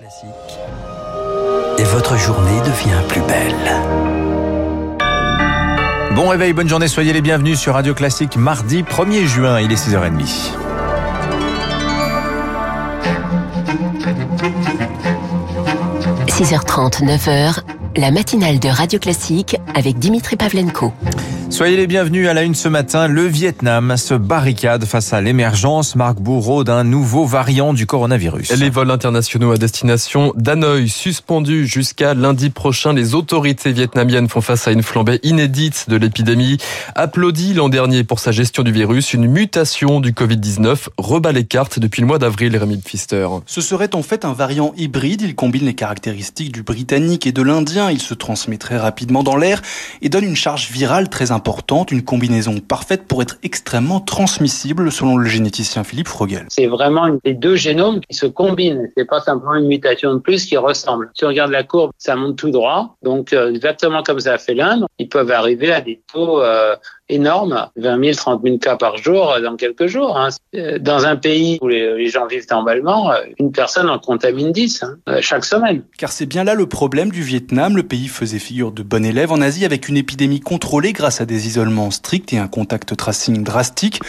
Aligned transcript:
Et 0.00 1.82
votre 1.84 2.16
journée 2.16 2.60
devient 2.60 3.02
plus 3.08 3.20
belle. 3.22 3.54
Bon 6.14 6.28
réveil, 6.28 6.52
bonne 6.52 6.68
journée, 6.68 6.86
soyez 6.86 7.12
les 7.12 7.20
bienvenus 7.20 7.58
sur 7.58 7.74
Radio 7.74 7.94
Classique 7.94 8.36
mardi 8.36 8.84
1er 8.84 9.24
juin, 9.26 9.58
il 9.60 9.72
est 9.72 9.88
6h30.– 9.88 10.52
6h30, 16.28 17.04
9h, 17.04 17.62
la 17.96 18.10
matinale 18.12 18.60
de 18.60 18.68
Radio 18.68 19.00
Classique 19.00 19.56
avec 19.74 19.98
Dimitri 19.98 20.36
Pavlenko. 20.36 20.92
Soyez 21.50 21.78
les 21.78 21.86
bienvenus 21.86 22.28
à 22.28 22.34
la 22.34 22.42
une 22.42 22.54
ce 22.54 22.68
matin. 22.68 23.08
Le 23.08 23.24
Vietnam 23.24 23.96
se 23.96 24.12
barricade 24.12 24.84
face 24.84 25.14
à 25.14 25.22
l'émergence, 25.22 25.96
Marc 25.96 26.20
Bourreau, 26.20 26.62
d'un 26.62 26.84
nouveau 26.84 27.24
variant 27.24 27.72
du 27.72 27.86
coronavirus. 27.86 28.52
Les 28.52 28.68
vols 28.68 28.90
internationaux 28.90 29.52
à 29.52 29.56
destination 29.56 30.34
d'Hanoï 30.36 30.90
suspendus 30.90 31.66
jusqu'à 31.66 32.12
lundi 32.12 32.50
prochain. 32.50 32.92
Les 32.92 33.14
autorités 33.14 33.72
vietnamiennes 33.72 34.28
font 34.28 34.42
face 34.42 34.68
à 34.68 34.72
une 34.72 34.82
flambée 34.82 35.20
inédite 35.22 35.86
de 35.88 35.96
l'épidémie. 35.96 36.58
Applaudi 36.94 37.54
l'an 37.54 37.70
dernier 37.70 38.04
pour 38.04 38.20
sa 38.20 38.30
gestion 38.30 38.62
du 38.62 38.70
virus, 38.70 39.14
une 39.14 39.26
mutation 39.26 40.00
du 40.00 40.12
Covid-19 40.12 40.88
rebat 40.98 41.32
les 41.32 41.44
cartes 41.44 41.78
depuis 41.78 42.02
le 42.02 42.06
mois 42.06 42.18
d'avril, 42.18 42.54
Rémi 42.58 42.76
Pfister. 42.76 43.26
Ce 43.46 43.62
serait 43.62 43.94
en 43.94 44.02
fait 44.02 44.26
un 44.26 44.34
variant 44.34 44.74
hybride. 44.76 45.22
Il 45.22 45.34
combine 45.34 45.64
les 45.64 45.74
caractéristiques 45.74 46.52
du 46.52 46.62
britannique 46.62 47.26
et 47.26 47.32
de 47.32 47.42
l'indien. 47.42 47.90
Il 47.90 48.02
se 48.02 48.12
transmet 48.12 48.58
très 48.58 48.76
rapidement 48.76 49.22
dans 49.22 49.36
l'air 49.36 49.62
et 50.02 50.10
donne 50.10 50.24
une 50.24 50.36
charge 50.36 50.70
virale 50.70 51.08
très 51.08 51.30
importante 51.30 51.37
importante, 51.38 51.92
une 51.92 52.02
combinaison 52.02 52.58
parfaite 52.58 53.06
pour 53.06 53.22
être 53.22 53.38
extrêmement 53.44 54.00
transmissible 54.00 54.90
selon 54.90 55.16
le 55.16 55.28
généticien 55.28 55.84
Philippe 55.84 56.08
Frogel. 56.08 56.46
C'est 56.48 56.66
vraiment 56.66 57.06
les 57.24 57.34
deux 57.34 57.54
génomes 57.54 58.00
qui 58.00 58.16
se 58.16 58.26
combinent. 58.26 58.88
C'est 58.96 59.04
pas 59.04 59.20
simplement 59.20 59.54
une 59.54 59.68
mutation 59.68 60.14
de 60.14 60.18
plus 60.18 60.46
qui 60.46 60.56
ressemble. 60.56 61.12
Si 61.14 61.24
on 61.24 61.28
regarde 61.28 61.52
la 61.52 61.62
courbe, 61.62 61.92
ça 61.96 62.16
monte 62.16 62.36
tout 62.36 62.50
droit. 62.50 62.96
Donc 63.04 63.32
euh, 63.32 63.54
exactement 63.54 64.02
comme 64.02 64.18
ça 64.18 64.34
a 64.34 64.38
fait 64.38 64.54
l'Inde, 64.54 64.84
ils 64.98 65.08
peuvent 65.08 65.30
arriver 65.30 65.72
à 65.72 65.80
des 65.80 66.02
taux 66.12 66.42
euh, 66.42 66.74
énorme, 67.08 67.68
20 67.76 68.04
000, 68.04 68.16
30 68.16 68.42
000 68.42 68.58
cas 68.58 68.76
par 68.76 68.96
jour 68.96 69.36
dans 69.42 69.56
quelques 69.56 69.86
jours. 69.86 70.18
Hein. 70.18 70.28
Dans 70.80 71.06
un 71.06 71.16
pays 71.16 71.58
où 71.62 71.68
les, 71.68 72.08
gens 72.08 72.26
vivent 72.26 72.46
normalement, 72.50 73.12
une 73.38 73.52
personne 73.52 73.88
en 73.88 73.98
contamine 73.98 74.52
10 74.52 74.82
hein, 74.82 75.20
chaque 75.20 75.44
semaine. 75.44 75.82
Car 75.96 76.10
c'est 76.10 76.26
bien 76.26 76.44
là 76.44 76.54
le 76.54 76.66
problème 76.66 77.10
du 77.10 77.22
Vietnam. 77.22 77.76
Le 77.76 77.82
pays 77.82 78.08
faisait 78.08 78.38
figure 78.38 78.72
de 78.72 78.82
bon 78.82 79.04
élève 79.04 79.32
en 79.32 79.40
Asie 79.40 79.64
avec 79.64 79.88
une 79.88 79.96
épidémie 79.96 80.40
contrôlée 80.40 80.92
grâce 80.92 81.20
à 81.20 81.26
des 81.28 81.46
isolements 81.46 81.92
stricts 81.92 82.32
et 82.32 82.38
un 82.38 82.48
contact 82.48 82.96
tracing 82.96 83.44
drastique. 83.44 84.00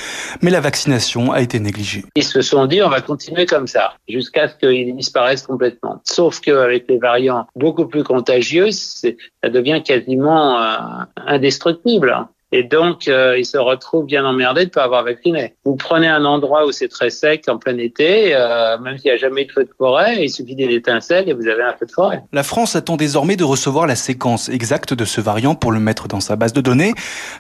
Mais 0.42 0.50
la 0.50 0.62
vaccination 0.62 1.32
a 1.32 1.42
été 1.42 1.60
négligée. 1.60 2.04
Ils 2.16 2.24
se 2.24 2.42
sont 2.42 2.66
dit 2.66 2.82
on 2.82 2.90
va 2.90 3.02
continuer 3.02 3.46
comme 3.46 3.68
ça 3.68 3.94
jusqu'à 4.08 4.48
ce 4.48 4.56
qu'ils 4.56 4.96
disparaissent 4.96 5.46
complètement. 5.46 6.02
Sauf 6.04 6.40
qu'avec 6.40 6.90
les 6.90 6.98
variants 6.98 7.46
beaucoup 7.56 7.86
plus 7.86 8.04
contagieux, 8.04 8.72
ça 8.72 9.10
devient 9.44 9.84
quasiment 9.86 10.60
euh, 10.60 10.78
indestructible. 11.28 12.28
Et 12.52 12.64
donc, 12.64 13.08
euh, 13.08 13.38
ils 13.38 13.46
se 13.46 13.58
retrouvent 13.58 14.06
bien 14.06 14.26
emmerdés 14.26 14.62
de 14.62 14.70
ne 14.70 14.72
pas 14.72 14.84
avoir 14.84 15.04
vacciné. 15.04 15.54
Vous 15.66 15.76
prenez 15.76 16.08
un 16.08 16.26
endroit 16.26 16.66
où 16.66 16.72
c'est 16.72 16.88
très 16.88 17.12
sec 17.12 17.44
en 17.48 17.58
plein 17.58 17.78
été, 17.78 18.36
euh, 18.36 18.80
même 18.80 18.98
s'il 18.98 19.12
n'y 19.12 19.18
a 19.18 19.20
jamais 19.20 19.44
eu 19.44 19.46
de 19.46 19.52
feu 19.52 19.66
de 19.66 19.70
forêt, 19.78 20.24
il 20.24 20.30
suffit 20.30 20.56
d'une 20.56 20.72
étincelle 20.72 21.30
et 21.30 21.34
vous 21.34 21.48
avez 21.48 21.62
un 21.62 21.74
feu 21.74 21.86
de 21.86 21.92
forêt. 21.92 22.24
La 22.34 22.42
France 22.42 22.76
attend 22.76 22.98
désormais 22.98 23.36
de 23.36 23.44
recevoir 23.44 23.86
la 23.86 23.96
séquence 23.96 24.50
exacte 24.50 24.96
de 24.96 25.06
ce 25.06 25.22
variant 25.22 25.54
pour 25.54 25.72
le 25.72 25.80
mettre 25.80 26.08
dans 26.08 26.22
sa 26.22 26.36
base 26.36 26.54
de 26.54 26.62
données, 26.62 26.94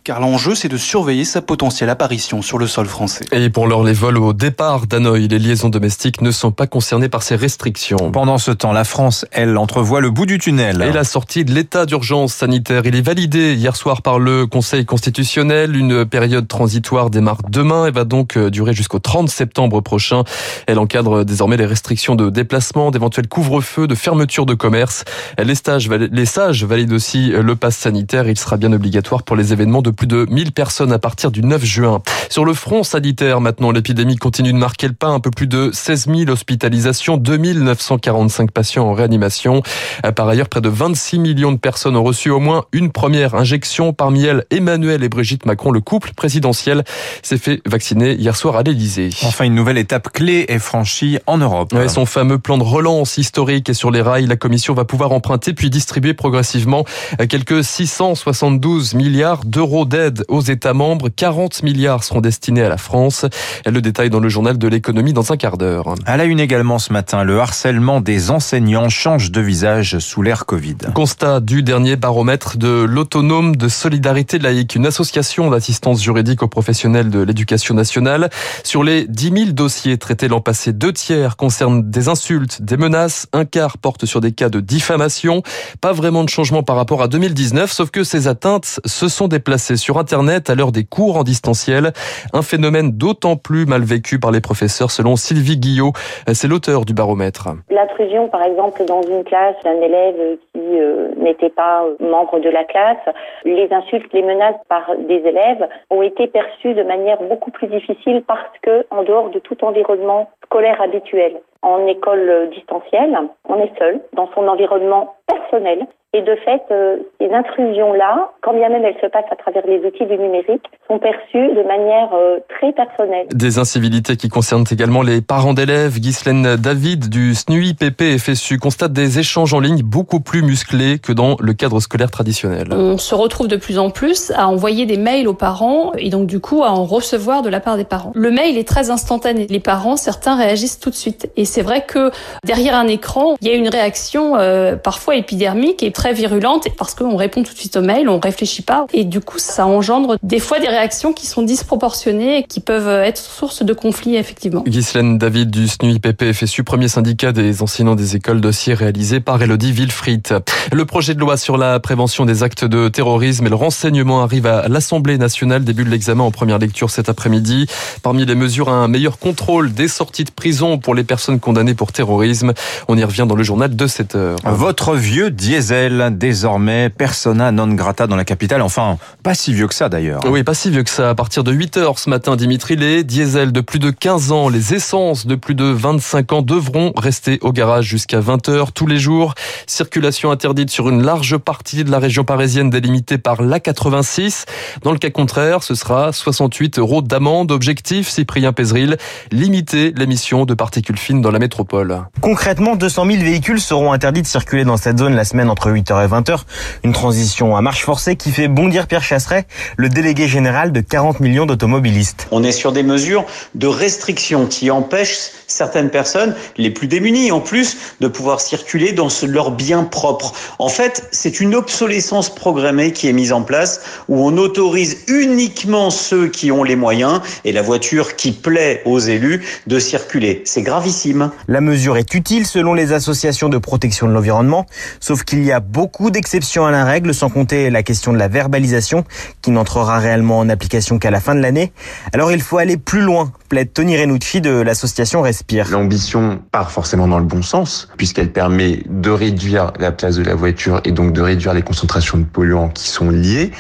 car 0.03 0.19
l'enjeu 0.19 0.53
c'est 0.53 0.69
de 0.69 0.77
surveiller 0.77 1.25
sa 1.25 1.41
potentielle 1.41 1.89
apparition 1.89 2.43
sur 2.43 2.59
le 2.59 2.67
sol 2.67 2.85
français. 2.85 3.25
Et 3.31 3.49
pour 3.49 3.65
l'heure, 3.65 3.83
les 3.83 3.93
vols 3.93 4.19
au 4.19 4.33
départ 4.33 4.85
d'Hanoï, 4.85 5.27
les 5.27 5.39
liaisons 5.39 5.69
domestiques 5.69 6.21
ne 6.21 6.29
sont 6.29 6.51
pas 6.51 6.67
concernées 6.67 7.09
par 7.09 7.23
ces 7.23 7.35
restrictions. 7.35 8.11
Pendant 8.11 8.37
ce 8.37 8.51
temps, 8.51 8.73
la 8.73 8.83
France, 8.83 9.25
elle, 9.31 9.57
entrevoit 9.57 10.01
le 10.01 10.11
bout 10.11 10.27
du 10.27 10.37
tunnel. 10.37 10.85
Et 10.87 10.91
la 10.91 11.03
sortie 11.03 11.45
de 11.45 11.51
l'état 11.51 11.87
d'urgence 11.87 12.33
sanitaire, 12.33 12.83
il 12.85 12.95
est 12.95 13.01
validé 13.01 13.55
hier 13.55 13.75
soir 13.75 14.03
par 14.03 14.19
le 14.19 14.45
Conseil 14.45 14.85
constitutionnel 14.85 14.98
constitutionnelle. 14.99 15.77
Une 15.77 16.05
période 16.05 16.45
transitoire 16.45 17.09
démarre 17.09 17.39
demain 17.47 17.85
et 17.85 17.91
va 17.91 18.03
donc 18.03 18.35
euh, 18.35 18.49
durer 18.49 18.73
jusqu'au 18.73 18.99
30 18.99 19.29
septembre 19.29 19.79
prochain. 19.79 20.25
Elle 20.67 20.77
encadre 20.77 21.23
désormais 21.23 21.55
les 21.55 21.65
restrictions 21.65 22.15
de 22.15 22.29
déplacement, 22.29 22.91
d'éventuels 22.91 23.29
couvre-feu, 23.29 23.87
de 23.87 23.95
fermeture 23.95 24.45
de 24.45 24.55
commerce. 24.55 25.05
Les, 25.41 25.55
stages, 25.55 25.89
les 25.89 26.25
sages 26.25 26.65
valident 26.65 26.91
aussi 26.91 27.31
euh, 27.31 27.41
le 27.41 27.55
pass 27.55 27.77
sanitaire. 27.77 28.27
Il 28.27 28.37
sera 28.37 28.57
bien 28.57 28.73
obligatoire 28.73 29.23
pour 29.23 29.37
les 29.37 29.53
événements 29.53 29.81
de 29.81 29.89
plus 29.89 30.05
de 30.05 30.27
1000 30.29 30.51
personnes 30.51 30.91
à 30.91 30.99
partir 30.99 31.31
du 31.31 31.43
9 31.43 31.63
juin. 31.63 32.01
Sur 32.29 32.43
le 32.43 32.53
front 32.53 32.83
sanitaire, 32.83 33.39
maintenant, 33.39 33.71
l'épidémie 33.71 34.17
continue 34.17 34.51
de 34.51 34.57
marquer 34.57 34.89
le 34.89 34.93
pas. 34.93 35.07
Un 35.07 35.21
peu 35.21 35.31
plus 35.31 35.47
de 35.47 35.69
16 35.71 36.07
000 36.13 36.29
hospitalisations, 36.29 37.15
2945 37.15 38.51
patients 38.51 38.85
en 38.85 38.93
réanimation. 38.93 39.63
Euh, 40.05 40.11
par 40.11 40.27
ailleurs, 40.27 40.49
près 40.49 40.59
de 40.59 40.67
26 40.67 41.19
millions 41.19 41.53
de 41.53 41.57
personnes 41.57 41.95
ont 41.95 42.03
reçu 42.03 42.29
au 42.29 42.41
moins 42.41 42.65
une 42.73 42.91
première 42.91 43.35
injection. 43.35 43.93
Parmi 43.93 44.25
elles, 44.25 44.43
Emmanuel 44.51 44.88
et 44.91 45.09
Brigitte 45.09 45.45
Macron, 45.45 45.71
le 45.71 45.81
couple 45.81 46.13
présidentiel, 46.13 46.83
s'est 47.21 47.37
fait 47.37 47.61
vacciner 47.65 48.13
hier 48.13 48.35
soir 48.35 48.55
à 48.55 48.63
l'Elysée. 48.63 49.09
Enfin, 49.23 49.45
une 49.45 49.55
nouvelle 49.55 49.77
étape 49.77 50.09
clé 50.11 50.45
est 50.47 50.59
franchie 50.59 51.19
en 51.27 51.37
Europe. 51.37 51.73
son 51.87 52.05
fameux 52.05 52.39
plan 52.39 52.57
de 52.57 52.63
relance 52.63 53.17
historique 53.17 53.69
est 53.69 53.73
sur 53.73 53.91
les 53.91 54.01
rails. 54.01 54.27
La 54.27 54.35
Commission 54.35 54.73
va 54.73 54.85
pouvoir 54.85 55.11
emprunter 55.11 55.53
puis 55.53 55.69
distribuer 55.69 56.13
progressivement 56.13 56.85
quelques 57.29 57.63
672 57.63 58.93
milliards 58.93 59.45
d'euros 59.45 59.85
d'aide 59.85 60.23
aux 60.27 60.41
États 60.41 60.73
membres. 60.73 61.09
40 61.09 61.63
milliards 61.63 62.03
seront 62.03 62.21
destinés 62.21 62.63
à 62.63 62.69
la 62.69 62.77
France. 62.77 63.25
Elle 63.65 63.73
le 63.73 63.81
détaille 63.81 64.09
dans 64.09 64.19
le 64.19 64.29
journal 64.29 64.57
de 64.57 64.67
l'économie 64.67 65.13
dans 65.13 65.31
un 65.31 65.37
quart 65.37 65.57
d'heure. 65.57 65.95
À 66.05 66.17
la 66.17 66.25
une 66.25 66.39
également 66.39 66.79
ce 66.79 66.93
matin, 66.93 67.23
le 67.23 67.39
harcèlement 67.39 68.01
des 68.01 68.31
enseignants 68.31 68.89
change 68.89 69.31
de 69.31 69.41
visage 69.41 69.99
sous 69.99 70.21
l'ère 70.21 70.45
Covid. 70.45 70.77
Constat 70.93 71.39
du 71.39 71.63
dernier 71.63 71.95
baromètre 71.95 72.57
de 72.57 72.83
l'autonome 72.83 73.55
de 73.55 73.67
solidarité 73.67 74.39
laïque 74.39 74.77
une 74.79 74.85
association 74.85 75.49
d'assistance 75.49 76.01
juridique 76.01 76.41
aux 76.41 76.47
professionnels 76.47 77.09
de 77.09 77.21
l'éducation 77.21 77.75
nationale. 77.75 78.29
Sur 78.63 78.81
les 78.81 79.05
10 79.07 79.31
000 79.31 79.51
dossiers 79.51 79.97
traités 79.97 80.29
l'an 80.29 80.39
passé, 80.39 80.71
deux 80.71 80.93
tiers 80.93 81.35
concernent 81.35 81.91
des 81.91 82.07
insultes, 82.07 82.61
des 82.61 82.77
menaces, 82.77 83.27
un 83.33 83.43
quart 83.43 83.77
porte 83.77 84.05
sur 84.05 84.21
des 84.21 84.31
cas 84.31 84.47
de 84.47 84.61
diffamation. 84.61 85.41
Pas 85.81 85.91
vraiment 85.91 86.23
de 86.23 86.29
changement 86.29 86.63
par 86.63 86.77
rapport 86.77 87.01
à 87.01 87.09
2019, 87.09 87.69
sauf 87.69 87.91
que 87.91 88.05
ces 88.05 88.29
atteintes 88.29 88.79
se 88.85 89.09
sont 89.09 89.27
déplacées 89.27 89.75
sur 89.75 89.97
Internet 89.97 90.49
à 90.49 90.55
l'heure 90.55 90.71
des 90.71 90.85
cours 90.85 91.17
en 91.17 91.23
distanciel. 91.23 91.91
Un 92.31 92.41
phénomène 92.41 92.91
d'autant 92.93 93.35
plus 93.35 93.65
mal 93.65 93.83
vécu 93.83 94.17
par 94.17 94.31
les 94.31 94.39
professeurs, 94.39 94.91
selon 94.91 95.17
Sylvie 95.17 95.57
Guillot. 95.57 95.91
C'est 96.31 96.47
l'auteur 96.47 96.85
du 96.85 96.93
baromètre. 96.93 97.49
L'intrusion, 97.69 98.29
par 98.29 98.43
exemple, 98.43 98.85
dans 98.85 99.01
une 99.01 99.25
classe 99.25 99.55
d'un 99.65 99.81
élève 99.81 100.37
euh, 100.77 101.09
n'était 101.17 101.49
pas 101.49 101.85
membre 101.99 102.39
de 102.39 102.49
la 102.49 102.63
classe, 102.63 102.97
les 103.45 103.71
insultes, 103.71 104.11
les 104.13 104.21
menaces 104.21 104.61
par 104.67 104.95
des 104.97 105.15
élèves 105.15 105.67
ont 105.89 106.01
été 106.01 106.27
perçus 106.27 106.73
de 106.73 106.83
manière 106.83 107.21
beaucoup 107.23 107.51
plus 107.51 107.67
difficile 107.67 108.23
parce 108.27 108.57
que, 108.61 108.85
en 108.91 109.03
dehors 109.03 109.29
de 109.29 109.39
tout 109.39 109.63
environnement 109.63 110.29
scolaire 110.45 110.81
habituel, 110.81 111.41
en 111.61 111.85
école 111.87 112.49
distancielle, 112.51 113.17
on 113.47 113.61
est 113.61 113.77
seul 113.77 113.99
dans 114.13 114.29
son 114.33 114.47
environnement 114.47 115.15
personnel 115.27 115.87
et 116.11 116.21
de 116.23 116.35
fait, 116.43 116.63
euh, 116.71 116.97
ces 117.21 117.29
intrusions-là, 117.31 118.31
quand 118.41 118.53
bien 118.53 118.69
même 118.69 118.83
elles 118.83 118.97
se 118.99 119.05
passent 119.05 119.31
à 119.31 119.35
travers 119.35 119.61
les 119.67 119.77
outils 119.85 120.07
du 120.07 120.17
numérique, 120.17 120.65
sont 120.87 120.97
perçues 120.97 121.53
de 121.53 121.61
manière 121.67 122.09
euh, 122.15 122.39
très 122.49 122.71
personnelle. 122.71 123.27
Des 123.31 123.59
incivilités 123.59 124.15
qui 124.15 124.27
concernent 124.27 124.65
également 124.71 125.03
les 125.03 125.21
parents 125.21 125.53
d'élèves. 125.53 125.99
Ghislaine 125.99 126.55
David 126.55 127.09
du 127.09 127.35
SNUI 127.35 127.75
PP 127.75 128.17
FSU 128.17 128.57
constate 128.57 128.91
des 128.91 129.19
échanges 129.19 129.53
en 129.53 129.59
ligne 129.59 129.83
beaucoup 129.83 130.19
plus 130.19 130.41
musclés 130.41 130.97
que 130.97 131.13
dans 131.13 131.35
le 131.39 131.53
cadre 131.53 131.79
scolaire 131.79 132.09
traditionnel. 132.09 132.69
On 132.71 132.97
se 132.97 133.13
retrouve 133.13 133.47
de 133.47 133.57
plus 133.57 133.77
en 133.77 133.91
plus 133.91 134.31
à 134.31 134.47
envoyer 134.47 134.87
des 134.87 134.97
mails 134.97 135.27
aux 135.27 135.35
parents 135.35 135.91
et 135.95 136.09
donc 136.09 136.25
du 136.25 136.39
coup 136.39 136.63
à 136.63 136.71
en 136.71 136.85
recevoir 136.85 137.43
de 137.43 137.49
la 137.49 137.59
part 137.59 137.77
des 137.77 137.85
parents. 137.85 138.13
Le 138.15 138.31
mail 138.31 138.57
est 138.57 138.67
très 138.67 138.89
instantané. 138.89 139.45
Les 139.47 139.59
parents, 139.59 139.95
certains 139.95 140.35
réagissent 140.35 140.79
tout 140.79 140.89
de 140.89 140.95
suite. 140.95 141.29
Et 141.37 141.45
c'est 141.45 141.61
vrai 141.61 141.85
que 141.85 142.09
derrière 142.43 142.73
un 142.73 142.87
écran, 142.87 143.35
il 143.41 143.47
y 143.47 143.51
a 143.51 143.53
une 143.53 143.69
réaction 143.69 144.37
euh, 144.37 144.75
parfois 144.75 145.15
épidermique 145.15 145.83
et 145.83 145.91
très 145.99 146.13
virulente 146.13 146.69
parce 146.77 146.95
qu'on 146.95 147.17
répond 147.17 147.43
tout 147.43 147.51
de 147.51 147.57
suite 147.57 147.75
au 147.75 147.81
mail, 147.81 148.07
on 148.07 148.21
réfléchit 148.21 148.61
pas 148.61 148.85
et 148.93 149.03
du 149.03 149.19
coup 149.19 149.37
ça 149.37 149.65
engendre 149.65 150.15
des 150.23 150.39
fois 150.39 150.61
des 150.61 150.69
réactions 150.69 151.11
qui 151.11 151.27
sont 151.27 151.41
disproportionnées 151.41 152.37
et 152.37 152.43
qui 152.43 152.61
peuvent 152.61 152.87
être 153.03 153.17
source 153.17 153.63
de 153.63 153.73
conflits 153.73 154.15
effectivement. 154.15 154.63
Ghislaine 154.65 155.17
David 155.17 155.51
du 155.51 155.67
SNUIPP 155.67 156.31
FSU, 156.31 156.63
premier 156.63 156.87
syndicat 156.87 157.33
des 157.33 157.61
enseignants 157.61 157.95
des 157.95 158.15
écoles 158.15 158.39
dossier 158.39 158.75
réalisé 158.75 159.19
par 159.19 159.41
Elodie 159.41 159.73
Wilfried. 159.73 160.39
Le 160.71 160.85
projet 160.85 161.15
de 161.15 161.19
loi 161.19 161.35
sur 161.35 161.57
la 161.57 161.81
prévention 161.81 162.25
des 162.25 162.43
actes 162.43 162.63
de 162.63 162.87
terrorisme 162.87 163.47
et 163.47 163.49
le 163.49 163.55
renseignement 163.55 164.23
arrive 164.23 164.45
à 164.45 164.69
l'Assemblée 164.69 165.17
nationale, 165.17 165.65
début 165.65 165.83
de 165.83 165.89
l'examen 165.89 166.23
en 166.23 166.31
première 166.31 166.59
lecture 166.59 166.91
cet 166.91 167.09
après-midi. 167.09 167.67
Parmi 168.03 168.25
les 168.25 168.35
mesures, 168.35 168.69
un 168.69 168.87
meilleur 168.87 169.19
contrôle 169.19 169.73
des 169.73 169.89
sorties 169.89 170.23
de 170.23 170.31
prison 170.31 170.77
pour 170.77 170.95
les 170.95 171.03
personnes 171.03 171.41
condamnées 171.41 171.73
pour 171.73 171.91
terrorisme. 171.91 172.53
On 172.87 172.97
y 172.97 173.03
revient 173.03 173.25
dans 173.27 173.35
le 173.35 173.43
journal 173.43 173.75
de 173.75 173.85
7 173.85 174.15
heures. 174.15 174.37
Votre 174.45 174.95
vieux 174.95 175.29
diesel 175.29 175.88
désormais 176.11 176.89
persona 176.89 177.51
non 177.51 177.67
grata 177.73 178.07
dans 178.07 178.15
la 178.15 178.25
capitale. 178.25 178.61
Enfin, 178.61 178.97
pas 179.23 179.33
si 179.33 179.53
vieux 179.53 179.67
que 179.67 179.73
ça 179.73 179.89
d'ailleurs. 179.89 180.21
Oui, 180.27 180.43
pas 180.43 180.53
si 180.53 180.69
vieux 180.69 180.83
que 180.83 180.89
ça. 180.89 181.09
À 181.09 181.15
partir 181.15 181.43
de 181.43 181.51
8 181.51 181.77
heures 181.77 181.99
ce 181.99 182.09
matin, 182.09 182.35
Dimitri, 182.35 182.75
les 182.75 183.03
diesels 183.03 183.51
de 183.51 183.61
plus 183.61 183.79
de 183.79 183.91
15 183.91 184.31
ans, 184.31 184.49
les 184.49 184.73
essences 184.73 185.25
de 185.25 185.35
plus 185.35 185.55
de 185.55 185.65
25 185.65 186.33
ans 186.33 186.41
devront 186.41 186.93
rester 186.95 187.39
au 187.41 187.51
garage 187.51 187.85
jusqu'à 187.85 188.19
20 188.19 188.49
heures 188.49 188.71
tous 188.71 188.87
les 188.87 188.99
jours. 188.99 189.33
Circulation 189.67 190.31
interdite 190.31 190.69
sur 190.69 190.89
une 190.89 191.03
large 191.03 191.37
partie 191.37 191.83
de 191.83 191.91
la 191.91 191.99
région 191.99 192.23
parisienne 192.23 192.69
délimitée 192.69 193.17
par 193.17 193.41
l'A86. 193.41 194.45
Dans 194.83 194.91
le 194.91 194.97
cas 194.97 195.09
contraire, 195.09 195.63
ce 195.63 195.75
sera 195.75 196.11
68 196.11 196.79
euros 196.79 197.01
d'amende. 197.01 197.51
Objectif, 197.51 198.09
Cyprien 198.09 198.53
Pézeril, 198.53 198.97
limiter 199.31 199.93
l'émission 199.95 200.45
de 200.45 200.53
particules 200.53 200.97
fines 200.97 201.21
dans 201.21 201.31
la 201.31 201.39
métropole. 201.39 202.03
Concrètement, 202.21 202.75
200 202.75 203.05
000 203.05 203.23
véhicules 203.23 203.59
seront 203.59 203.91
interdits 203.91 204.21
de 204.21 204.27
circuler 204.27 204.63
dans 204.63 204.77
cette 204.77 204.99
zone 204.99 205.15
la 205.15 205.25
semaine 205.25 205.49
entre 205.49 205.69
8h 205.79 206.05
et 206.05 206.07
20h. 206.07 206.39
Une 206.83 206.93
transition 206.93 207.55
à 207.55 207.61
marche 207.61 207.83
forcée 207.83 208.15
qui 208.15 208.31
fait 208.31 208.47
bondir 208.47 208.87
Pierre 208.87 209.03
Chasseret, 209.03 209.45
le 209.77 209.89
délégué 209.89 210.27
général 210.27 210.71
de 210.71 210.81
40 210.81 211.19
millions 211.19 211.45
d'automobilistes. 211.45 212.27
On 212.31 212.43
est 212.43 212.51
sur 212.51 212.71
des 212.71 212.83
mesures 212.83 213.25
de 213.55 213.67
restriction 213.67 214.45
qui 214.45 214.71
empêchent 214.71 215.31
certaines 215.47 215.89
personnes, 215.89 216.35
les 216.57 216.69
plus 216.69 216.87
démunies 216.87 217.31
en 217.31 217.39
plus, 217.39 217.77
de 217.99 218.07
pouvoir 218.07 218.39
circuler 218.41 218.91
dans 218.91 219.09
leurs 219.27 219.51
biens 219.51 219.83
propres. 219.83 220.33
En 220.59 220.69
fait, 220.69 221.07
c'est 221.11 221.39
une 221.39 221.55
obsolescence 221.55 222.33
programmée 222.33 222.93
qui 222.93 223.07
est 223.07 223.13
mise 223.13 223.33
en 223.33 223.41
place 223.41 223.81
où 224.07 224.25
on 224.25 224.37
autorise 224.37 224.97
uniquement 225.07 225.89
ceux 225.89 226.27
qui 226.27 226.51
ont 226.51 226.63
les 226.63 226.75
moyens 226.75 227.21
et 227.45 227.51
la 227.51 227.61
voiture 227.61 228.15
qui 228.15 228.31
plaît 228.31 228.81
aux 228.85 228.99
élus 228.99 229.43
de 229.67 229.79
circuler. 229.79 230.41
C'est 230.45 230.61
gravissime. 230.61 231.31
La 231.47 231.61
mesure 231.61 231.97
est 231.97 232.13
utile 232.13 232.45
selon 232.45 232.73
les 232.73 232.93
associations 232.93 233.49
de 233.49 233.57
protection 233.57 234.07
de 234.07 234.13
l'environnement, 234.13 234.65
sauf 234.99 235.23
qu'il 235.23 235.43
y 235.43 235.51
a 235.51 235.59
beaucoup 235.69 236.09
d'exceptions 236.09 236.65
à 236.65 236.71
la 236.71 236.83
règle, 236.83 237.13
sans 237.13 237.29
compter 237.29 237.69
la 237.69 237.83
question 237.83 238.11
de 238.11 238.17
la 238.17 238.27
verbalisation 238.27 239.03
qui 239.41 239.51
n'entrera 239.51 239.99
réellement 239.99 240.39
en 240.39 240.49
application 240.49 240.97
qu'à 240.97 241.11
la 241.11 241.19
fin 241.19 241.35
de 241.35 241.41
l'année. 241.41 241.71
Alors 242.11 242.31
il 242.31 242.41
faut 242.41 242.57
aller 242.57 242.77
plus 242.77 243.01
loin, 243.01 243.31
plaide 243.49 243.71
Tony 243.71 243.97
Renucci 243.97 244.41
de 244.41 244.61
l'association 244.61 245.21
Respire. 245.21 245.69
L'ambition 245.69 246.39
part 246.51 246.71
forcément 246.71 247.07
dans 247.07 247.19
le 247.19 247.25
bon 247.25 247.43
sens, 247.43 247.89
puisqu'elle 247.97 248.31
permet 248.31 248.83
de 248.89 249.11
réduire 249.11 249.71
la 249.79 249.91
place 249.91 250.15
de 250.15 250.23
la 250.23 250.33
voiture 250.33 250.81
et 250.85 250.91
donc 250.91 251.13
de 251.13 251.21
réduire 251.21 251.53
les 251.53 251.61
concentrations 251.61 252.17
de 252.17 252.23
polluants 252.23 252.69
qui 252.69 252.89
sont 252.89 253.11
liées. 253.11 253.51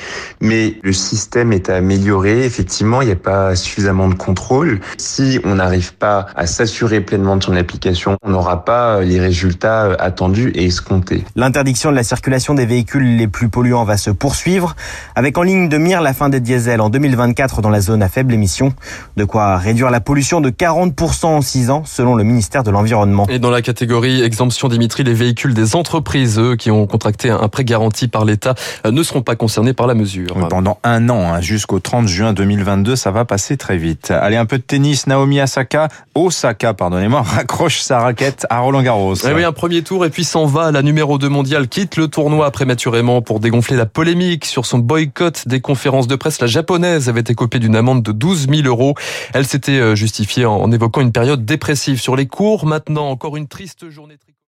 Mais 0.41 0.75
le 0.81 0.93
système 0.93 1.53
est 1.53 1.69
à 1.69 1.75
améliorer. 1.75 2.43
Effectivement, 2.43 3.01
il 3.01 3.05
n'y 3.05 3.13
a 3.13 3.17
pas 3.17 3.55
suffisamment 3.55 4.07
de 4.07 4.15
contrôle. 4.15 4.79
Si 4.97 5.39
on 5.43 5.55
n'arrive 5.55 5.93
pas 5.93 6.25
à 6.35 6.47
s'assurer 6.47 7.01
pleinement 7.01 7.37
de 7.37 7.43
son 7.43 7.55
application, 7.55 8.17
on 8.23 8.31
n'aura 8.31 8.65
pas 8.65 9.01
les 9.01 9.19
résultats 9.19 9.93
attendus 9.99 10.51
et 10.55 10.65
escomptés. 10.65 11.23
L'interdiction 11.35 11.91
de 11.91 11.98
la 11.99 12.03
circulation 12.03 12.53
des 12.53 12.65
véhicules 12.65 13.17
les 13.17 13.27
plus 13.27 13.49
polluants 13.49 13.83
va 13.83 13.97
se 13.97 14.09
poursuivre, 14.09 14.77
avec 15.15 15.37
en 15.37 15.41
ligne 15.41 15.67
de 15.67 15.77
mire 15.77 15.99
la 16.01 16.13
fin 16.13 16.29
des 16.29 16.39
diesels 16.39 16.79
en 16.79 16.89
2024 16.89 17.61
dans 17.61 17.69
la 17.69 17.81
zone 17.81 18.01
à 18.01 18.07
faible 18.07 18.33
émission. 18.33 18.71
De 19.17 19.25
quoi 19.25 19.57
réduire 19.57 19.91
la 19.91 19.99
pollution 19.99 20.39
de 20.39 20.49
40% 20.49 21.25
en 21.25 21.41
6 21.41 21.69
ans, 21.71 21.83
selon 21.85 22.15
le 22.15 22.23
ministère 22.23 22.63
de 22.63 22.71
l'Environnement. 22.71 23.27
Et 23.27 23.37
dans 23.37 23.49
la 23.49 23.61
catégorie 23.61 24.21
exemption 24.21 24.69
Dimitri, 24.69 25.03
les 25.03 25.13
véhicules 25.13 25.53
des 25.53 25.75
entreprises, 25.75 26.39
eux, 26.39 26.55
qui 26.55 26.71
ont 26.71 26.87
contracté 26.87 27.31
un 27.31 27.49
prêt 27.49 27.65
garanti 27.65 28.07
par 28.07 28.23
l'État, 28.23 28.55
euh, 28.85 28.91
ne 28.91 29.03
seront 29.03 29.21
pas 29.21 29.35
concernés 29.35 29.73
par 29.73 29.85
la 29.85 29.93
mesure. 29.93 30.47
Pendant 30.49 30.77
un 30.85 31.09
an, 31.09 31.33
hein, 31.33 31.41
jusqu'au 31.41 31.81
30 31.81 32.07
juin 32.07 32.31
2022, 32.31 32.95
ça 32.95 33.11
va 33.11 33.25
passer 33.25 33.57
très 33.57 33.75
vite. 33.75 34.09
Allez, 34.11 34.37
un 34.37 34.45
peu 34.45 34.57
de 34.57 34.63
tennis. 34.63 35.05
Naomi 35.05 35.41
Osaka, 35.41 35.89
Osaka, 36.15 36.73
pardonnez-moi, 36.73 37.21
raccroche 37.35 37.81
sa 37.81 37.99
raquette 37.99 38.47
à 38.49 38.59
Roland 38.59 38.83
Garros. 38.83 39.15
Eh 39.15 39.33
oui, 39.33 39.43
un 39.43 39.51
premier 39.51 39.81
tour 39.81 40.05
et 40.05 40.09
puis 40.09 40.23
s'en 40.23 40.45
va. 40.45 40.71
La 40.71 40.81
numéro 40.81 41.17
2 41.17 41.27
mondiale 41.27 41.67
quitte 41.67 41.88
le 41.95 42.07
tournoi 42.07 42.49
prématurément 42.51 43.21
pour 43.21 43.39
dégonfler 43.39 43.77
la 43.77 43.85
polémique 43.85 44.45
sur 44.45 44.65
son 44.65 44.79
boycott 44.79 45.47
des 45.47 45.61
conférences 45.61 46.07
de 46.07 46.15
presse. 46.15 46.41
La 46.41 46.47
japonaise 46.47 47.09
avait 47.09 47.21
été 47.21 47.35
copée 47.35 47.59
d'une 47.59 47.75
amende 47.75 48.03
de 48.03 48.11
12 48.11 48.47
000 48.49 48.67
euros. 48.67 48.95
Elle 49.33 49.45
s'était 49.45 49.79
euh, 49.79 49.95
justifiée 49.95 50.45
en 50.45 50.71
évoquant 50.71 51.01
une 51.01 51.11
période 51.11 51.45
dépressive 51.45 52.01
sur 52.01 52.15
les 52.15 52.27
cours. 52.27 52.65
Maintenant, 52.65 53.09
encore 53.09 53.37
une 53.37 53.47
triste 53.47 53.89
journée. 53.89 54.17